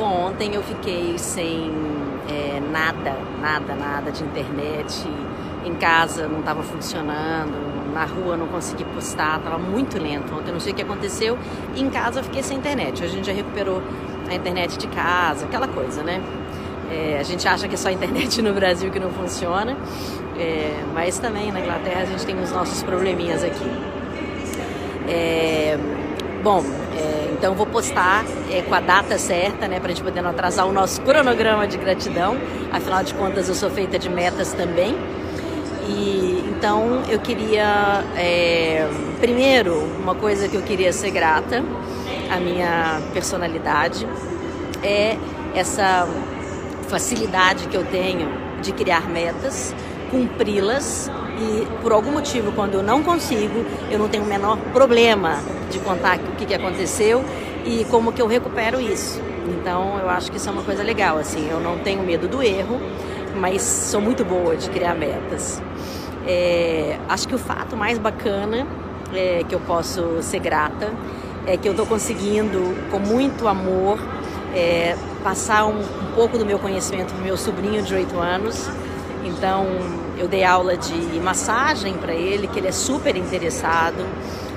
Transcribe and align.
Bom, 0.00 0.28
ontem 0.28 0.54
eu 0.54 0.62
fiquei 0.62 1.18
sem 1.18 1.70
é, 2.26 2.58
nada, 2.58 3.18
nada, 3.38 3.74
nada 3.74 4.10
de 4.10 4.24
internet. 4.24 5.06
Em 5.62 5.74
casa 5.74 6.26
não 6.26 6.38
estava 6.38 6.62
funcionando, 6.62 7.92
na 7.92 8.06
rua 8.06 8.34
não 8.34 8.46
consegui 8.46 8.82
postar, 8.82 9.36
estava 9.36 9.58
muito 9.58 10.02
lento. 10.02 10.34
Ontem 10.34 10.52
não 10.52 10.58
sei 10.58 10.72
o 10.72 10.74
que 10.74 10.80
aconteceu. 10.80 11.36
E 11.76 11.82
em 11.82 11.90
casa 11.90 12.20
eu 12.20 12.24
fiquei 12.24 12.42
sem 12.42 12.56
internet. 12.56 12.94
Hoje 12.94 13.12
a 13.12 13.16
gente 13.16 13.26
já 13.26 13.34
recuperou 13.34 13.82
a 14.26 14.34
internet 14.34 14.78
de 14.78 14.86
casa, 14.86 15.44
aquela 15.44 15.68
coisa, 15.68 16.02
né? 16.02 16.22
É, 16.90 17.18
a 17.20 17.22
gente 17.22 17.46
acha 17.46 17.68
que 17.68 17.74
é 17.74 17.76
só 17.76 17.90
a 17.90 17.92
internet 17.92 18.40
no 18.40 18.54
Brasil 18.54 18.90
que 18.90 18.98
não 18.98 19.10
funciona, 19.10 19.76
é, 20.38 20.82
mas 20.94 21.18
também 21.18 21.52
na 21.52 21.60
Inglaterra 21.60 22.04
a 22.04 22.06
gente 22.06 22.24
tem 22.24 22.40
os 22.40 22.50
nossos 22.50 22.82
probleminhas 22.82 23.44
aqui. 23.44 23.70
É, 25.06 25.78
bom, 26.42 26.64
é, 26.96 27.29
então 27.40 27.54
vou 27.54 27.64
postar 27.64 28.22
é, 28.50 28.60
com 28.60 28.74
a 28.74 28.80
data 28.80 29.16
certa, 29.16 29.66
né, 29.66 29.80
para 29.80 29.90
a 29.90 29.94
gente 29.94 30.04
poder 30.04 30.20
não 30.20 30.28
atrasar 30.28 30.66
o 30.66 30.72
nosso 30.72 31.00
cronograma 31.00 31.66
de 31.66 31.78
gratidão. 31.78 32.36
Afinal 32.70 33.02
de 33.02 33.14
contas, 33.14 33.48
eu 33.48 33.54
sou 33.54 33.70
feita 33.70 33.98
de 33.98 34.10
metas 34.10 34.52
também. 34.52 34.94
E 35.88 36.44
então 36.50 37.02
eu 37.08 37.18
queria, 37.18 38.04
é, 38.14 38.86
primeiro, 39.20 39.74
uma 40.02 40.14
coisa 40.14 40.50
que 40.50 40.54
eu 40.54 40.60
queria 40.60 40.92
ser 40.92 41.12
grata, 41.12 41.64
a 42.30 42.36
minha 42.36 43.00
personalidade, 43.14 44.06
é 44.82 45.16
essa 45.54 46.06
facilidade 46.88 47.68
que 47.68 47.76
eu 47.76 47.86
tenho 47.86 48.28
de 48.60 48.70
criar 48.72 49.08
metas, 49.08 49.74
cumpri-las 50.10 51.10
e 51.40 51.66
por 51.82 51.92
algum 51.92 52.12
motivo 52.12 52.52
quando 52.52 52.74
eu 52.74 52.82
não 52.82 53.02
consigo, 53.02 53.64
eu 53.90 53.98
não 53.98 54.08
tenho 54.08 54.24
o 54.24 54.26
menor 54.26 54.58
problema 54.72 55.38
de 55.70 55.78
contar 55.78 56.18
o 56.18 56.36
que, 56.36 56.44
que 56.44 56.54
aconteceu 56.54 57.24
e 57.64 57.84
como 57.90 58.12
que 58.12 58.20
eu 58.20 58.26
recupero 58.26 58.80
isso. 58.80 59.20
Então 59.48 59.98
eu 59.98 60.08
acho 60.08 60.30
que 60.30 60.36
isso 60.36 60.48
é 60.48 60.52
uma 60.52 60.62
coisa 60.62 60.82
legal, 60.82 61.18
assim, 61.18 61.48
eu 61.50 61.60
não 61.60 61.78
tenho 61.78 62.02
medo 62.02 62.28
do 62.28 62.42
erro, 62.42 62.78
mas 63.36 63.62
sou 63.62 64.00
muito 64.00 64.24
boa 64.24 64.56
de 64.56 64.68
criar 64.68 64.94
metas. 64.94 65.62
É, 66.26 66.98
acho 67.08 67.26
que 67.26 67.34
o 67.34 67.38
fato 67.38 67.76
mais 67.76 67.98
bacana 67.98 68.66
é, 69.14 69.42
que 69.48 69.54
eu 69.54 69.60
posso 69.60 70.22
ser 70.22 70.38
grata 70.38 70.92
é 71.46 71.56
que 71.56 71.66
eu 71.66 71.72
estou 71.72 71.86
conseguindo, 71.86 72.76
com 72.90 72.98
muito 72.98 73.48
amor, 73.48 73.98
é, 74.54 74.94
passar 75.24 75.64
um, 75.66 75.78
um, 75.80 76.12
pouco 76.14 76.36
do 76.36 76.44
meu 76.44 76.58
conhecimento 76.58 77.14
para 77.14 77.24
meu 77.24 77.36
sobrinho 77.36 77.82
de 77.82 77.94
8 77.94 78.18
anos. 78.18 78.68
Então, 79.36 79.66
eu 80.18 80.28
dei 80.28 80.44
aula 80.44 80.76
de 80.76 81.20
massagem 81.20 81.94
para 81.94 82.12
ele, 82.12 82.46
que 82.46 82.58
ele 82.58 82.68
é 82.68 82.72
super 82.72 83.16
interessado. 83.16 84.04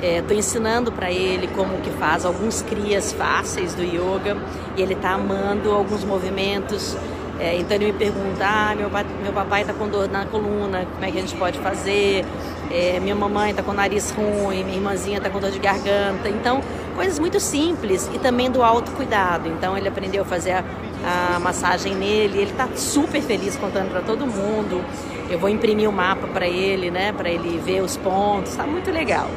Estou 0.00 0.36
é, 0.36 0.38
ensinando 0.38 0.92
para 0.92 1.10
ele 1.10 1.48
como 1.48 1.78
que 1.78 1.90
faz 1.90 2.24
alguns 2.24 2.62
crias 2.62 3.12
fáceis 3.12 3.74
do 3.74 3.82
yoga 3.82 4.36
e 4.76 4.82
ele 4.82 4.94
está 4.94 5.10
amando 5.14 5.72
alguns 5.72 6.04
movimentos. 6.04 6.96
É, 7.40 7.56
então 7.56 7.76
ele 7.76 7.86
me 7.86 7.92
pergunta, 7.92 8.44
ah, 8.44 8.74
meu, 8.74 8.90
meu 9.22 9.32
papai 9.32 9.60
está 9.60 9.72
com 9.72 9.88
dor 9.88 10.08
na 10.08 10.26
coluna, 10.26 10.86
como 10.92 11.04
é 11.04 11.10
que 11.10 11.18
a 11.18 11.20
gente 11.20 11.36
pode 11.36 11.58
fazer? 11.60 12.24
É, 12.70 12.98
minha 13.00 13.14
mamãe 13.14 13.50
está 13.50 13.62
com 13.62 13.72
nariz 13.72 14.10
ruim, 14.10 14.64
minha 14.64 14.76
irmãzinha 14.76 15.18
está 15.18 15.30
com 15.30 15.38
dor 15.38 15.50
de 15.50 15.58
garganta. 15.58 16.28
Então, 16.28 16.60
coisas 16.98 17.20
muito 17.20 17.38
simples 17.38 18.10
e 18.12 18.18
também 18.18 18.50
do 18.50 18.60
autocuidado. 18.60 19.48
Então 19.48 19.78
ele 19.78 19.86
aprendeu 19.86 20.22
a 20.22 20.24
fazer 20.24 20.50
a, 20.50 20.64
a 21.36 21.38
massagem 21.38 21.94
nele, 21.94 22.38
ele 22.38 22.50
está 22.50 22.68
super 22.74 23.22
feliz 23.22 23.56
contando 23.56 23.88
para 23.92 24.00
todo 24.00 24.26
mundo. 24.26 24.84
Eu 25.30 25.38
vou 25.38 25.48
imprimir 25.48 25.88
o 25.88 25.92
um 25.92 25.94
mapa 25.94 26.26
para 26.26 26.48
ele, 26.48 26.90
né, 26.90 27.12
para 27.12 27.30
ele 27.30 27.56
ver 27.58 27.82
os 27.82 27.96
pontos, 27.96 28.50
está 28.50 28.66
muito 28.66 28.90
legal. 28.90 29.28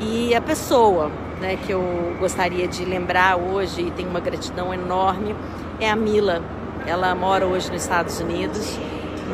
E 0.00 0.34
a 0.34 0.40
pessoa 0.40 1.08
né, 1.40 1.56
que 1.64 1.72
eu 1.72 2.16
gostaria 2.18 2.66
de 2.66 2.84
lembrar 2.84 3.36
hoje 3.36 3.82
e 3.82 3.90
tenho 3.92 4.10
uma 4.10 4.20
gratidão 4.20 4.74
enorme 4.74 5.36
é 5.78 5.88
a 5.88 5.94
Mila. 5.94 6.42
Ela 6.88 7.14
mora 7.14 7.46
hoje 7.46 7.70
nos 7.70 7.82
Estados 7.82 8.18
Unidos, 8.18 8.78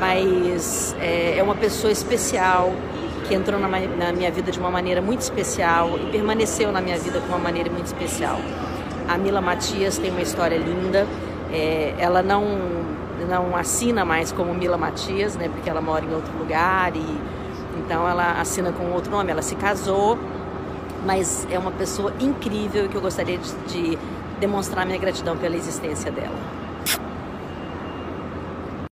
mas 0.00 0.92
é, 1.00 1.38
é 1.38 1.42
uma 1.42 1.54
pessoa 1.54 1.92
especial 1.92 2.72
que 3.28 3.34
entrou 3.34 3.60
na, 3.60 3.68
na, 3.68 4.12
minha 4.12 4.28
vida 4.28 4.50
de 4.50 4.58
uma 4.58 4.72
maneira 4.72 5.00
muito 5.00 5.20
especial 5.20 5.96
e 5.96 6.10
permaneceu 6.10 6.72
na 6.72 6.80
minha 6.80 6.98
vida 6.98 7.20
de 7.20 7.28
uma 7.28 7.38
maneira 7.38 7.70
muito 7.70 7.86
especial. 7.86 8.38
A 9.08 9.16
Mila 9.16 9.40
Matias 9.40 9.98
tem 9.98 10.10
uma 10.10 10.20
história 10.20 10.58
linda. 10.58 11.06
É, 11.52 11.94
ela 11.96 12.24
não 12.24 12.44
não 13.28 13.56
assina 13.56 14.04
mais 14.04 14.32
como 14.32 14.52
Mila 14.52 14.76
Matias, 14.76 15.36
né, 15.36 15.48
porque 15.48 15.70
ela 15.70 15.80
mora 15.80 16.04
em 16.04 16.12
outro 16.12 16.36
lugar 16.36 16.94
e 16.96 17.20
então 17.78 18.08
ela 18.08 18.32
assina 18.40 18.72
com 18.72 18.90
outro 18.90 19.12
nome. 19.12 19.30
Ela 19.30 19.42
se 19.42 19.54
casou 19.54 20.18
mas 21.06 21.46
é 21.50 21.58
uma 21.58 21.70
pessoa 21.70 22.12
incrível 22.18 22.88
que 22.88 22.96
eu 22.96 23.00
gostaria 23.00 23.38
de, 23.38 23.52
de 23.68 23.98
demonstrar 24.40 24.84
minha 24.84 24.98
gratidão 24.98 25.36
pela 25.36 25.54
existência 25.54 26.10
dela. 26.10 26.63